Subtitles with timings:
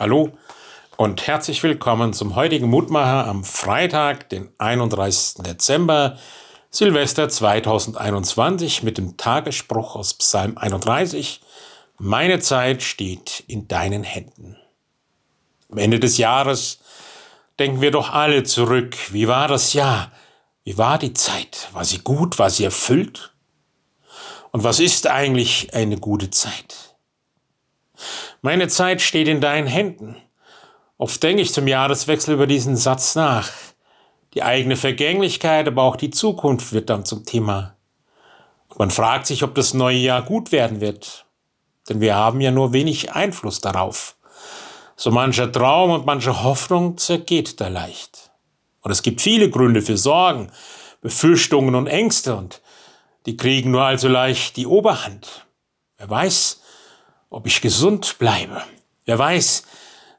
[0.00, 0.30] Hallo
[0.96, 5.42] und herzlich willkommen zum heutigen Mutmacher am Freitag, den 31.
[5.42, 6.16] Dezember,
[6.70, 11.42] Silvester 2021 mit dem Tagesspruch aus Psalm 31.
[11.98, 14.56] Meine Zeit steht in deinen Händen.
[15.70, 16.78] Am Ende des Jahres
[17.58, 18.96] denken wir doch alle zurück.
[19.12, 20.12] Wie war das Jahr?
[20.64, 21.68] Wie war die Zeit?
[21.74, 22.38] War sie gut?
[22.38, 23.34] War sie erfüllt?
[24.50, 26.89] Und was ist eigentlich eine gute Zeit?
[28.42, 30.16] Meine Zeit steht in deinen Händen.
[30.96, 33.50] Oft denke ich zum Jahreswechsel über diesen Satz nach.
[34.34, 37.76] Die eigene Vergänglichkeit, aber auch die Zukunft wird dann zum Thema.
[38.78, 41.26] Man fragt sich, ob das neue Jahr gut werden wird.
[41.88, 44.16] Denn wir haben ja nur wenig Einfluss darauf.
[44.96, 48.30] So mancher Traum und manche Hoffnung zergeht da leicht.
[48.80, 50.50] Und es gibt viele Gründe für Sorgen,
[51.02, 52.62] Befürchtungen und Ängste und
[53.26, 55.46] die kriegen nur allzu leicht die Oberhand.
[55.98, 56.59] Wer weiß,
[57.30, 58.62] ob ich gesund bleibe.
[59.06, 59.62] Wer weiß,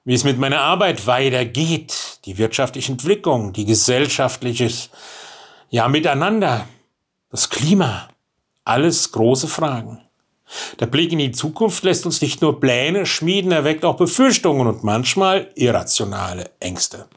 [0.06, 4.90] wie es mit meiner Arbeit weitergeht, die wirtschaftliche Entwicklung, die gesellschaftliches,
[5.70, 6.68] ja, miteinander,
[7.30, 8.10] das Klima,
[8.66, 10.02] alles große Fragen.
[10.80, 14.68] Der Blick in die Zukunft lässt uns nicht nur Pläne schmieden, er weckt auch Befürchtungen
[14.68, 17.08] und manchmal irrationale Ängste.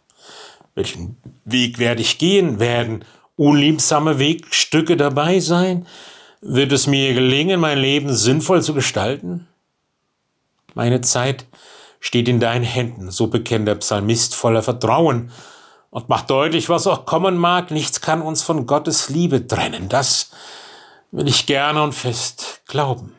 [0.75, 2.59] Welchen Weg werde ich gehen?
[2.59, 3.05] Werden
[3.37, 5.87] unliebsame Wegstücke dabei sein?
[6.41, 9.49] Wird es mir gelingen, mein Leben sinnvoll zu gestalten?
[10.75, 11.47] Meine Zeit
[12.01, 15.31] steht in deinen Händen, so bekennt der Psalmist voller Vertrauen
[15.91, 19.89] und macht deutlich, was auch kommen mag, nichts kann uns von Gottes Liebe trennen.
[19.89, 20.31] Das
[21.13, 23.15] will ich gerne und fest glauben.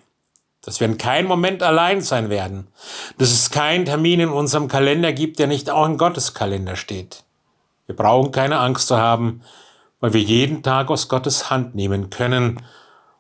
[0.62, 2.68] Dass wir in keinem Moment allein sein werden.
[3.18, 7.24] Dass es keinen Termin in unserem Kalender gibt, der nicht auch in Gottes Kalender steht.
[7.86, 9.42] Wir brauchen keine Angst zu haben,
[10.00, 12.58] weil wir jeden Tag aus Gottes Hand nehmen können.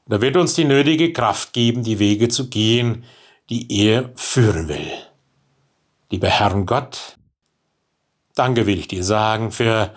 [0.05, 3.05] Und er wird uns die nötige Kraft geben, die Wege zu gehen,
[3.49, 4.91] die er führen will.
[6.09, 7.17] Lieber Herrn Gott,
[8.35, 9.93] danke will ich dir sagen für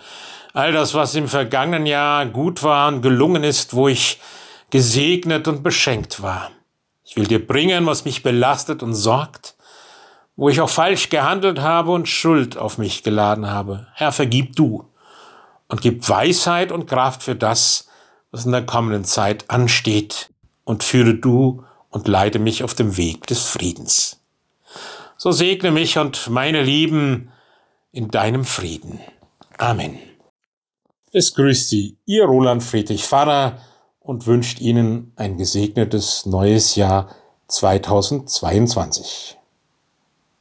[0.53, 4.19] all das, was im vergangenen Jahr gut war und gelungen ist, wo ich
[4.69, 6.51] gesegnet und beschenkt war.
[7.03, 9.55] Ich will dir bringen, was mich belastet und sorgt,
[10.35, 13.87] wo ich auch falsch gehandelt habe und Schuld auf mich geladen habe.
[13.93, 14.85] Herr, vergib du
[15.67, 17.87] und gib Weisheit und Kraft für das,
[18.31, 20.29] was in der kommenden Zeit ansteht,
[20.65, 24.21] und führe du und leite mich auf dem Weg des Friedens.
[25.17, 27.31] So segne mich und meine Lieben
[27.91, 28.99] in deinem Frieden.
[29.57, 29.97] Amen.
[31.11, 33.59] Es grüßt Sie, Ihr Roland Friedrich Pfarrer
[33.99, 37.15] und wünscht Ihnen ein gesegnetes neues Jahr
[37.47, 39.38] 2022.